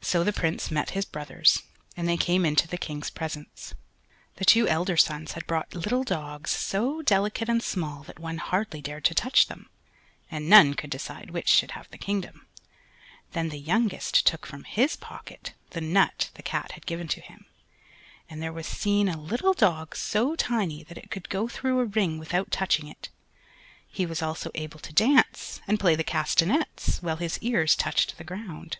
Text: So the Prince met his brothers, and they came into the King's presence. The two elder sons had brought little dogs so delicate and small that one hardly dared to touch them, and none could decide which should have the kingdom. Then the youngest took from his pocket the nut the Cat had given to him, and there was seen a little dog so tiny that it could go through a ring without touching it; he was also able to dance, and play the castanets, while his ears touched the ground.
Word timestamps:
So 0.00 0.24
the 0.24 0.32
Prince 0.32 0.72
met 0.72 0.90
his 0.90 1.04
brothers, 1.04 1.62
and 1.96 2.08
they 2.08 2.16
came 2.16 2.44
into 2.44 2.66
the 2.66 2.76
King's 2.76 3.10
presence. 3.10 3.74
The 4.38 4.44
two 4.44 4.66
elder 4.66 4.96
sons 4.96 5.34
had 5.34 5.46
brought 5.46 5.72
little 5.72 6.02
dogs 6.02 6.50
so 6.50 7.00
delicate 7.00 7.48
and 7.48 7.62
small 7.62 8.02
that 8.02 8.18
one 8.18 8.38
hardly 8.38 8.80
dared 8.82 9.04
to 9.04 9.14
touch 9.14 9.46
them, 9.46 9.70
and 10.32 10.48
none 10.48 10.74
could 10.74 10.90
decide 10.90 11.30
which 11.30 11.46
should 11.48 11.70
have 11.78 11.88
the 11.92 11.96
kingdom. 11.96 12.48
Then 13.34 13.50
the 13.50 13.60
youngest 13.60 14.26
took 14.26 14.46
from 14.46 14.64
his 14.64 14.96
pocket 14.96 15.54
the 15.70 15.80
nut 15.80 16.30
the 16.34 16.42
Cat 16.42 16.72
had 16.72 16.84
given 16.84 17.06
to 17.06 17.20
him, 17.20 17.46
and 18.28 18.42
there 18.42 18.52
was 18.52 18.66
seen 18.66 19.08
a 19.08 19.16
little 19.16 19.54
dog 19.54 19.94
so 19.94 20.34
tiny 20.34 20.82
that 20.82 20.98
it 20.98 21.08
could 21.08 21.28
go 21.28 21.46
through 21.46 21.78
a 21.78 21.84
ring 21.84 22.18
without 22.18 22.50
touching 22.50 22.88
it; 22.88 23.10
he 23.86 24.04
was 24.06 24.22
also 24.22 24.50
able 24.56 24.80
to 24.80 24.92
dance, 24.92 25.60
and 25.68 25.78
play 25.78 25.94
the 25.94 26.02
castanets, 26.02 26.98
while 27.00 27.18
his 27.18 27.38
ears 27.42 27.76
touched 27.76 28.18
the 28.18 28.24
ground. 28.24 28.78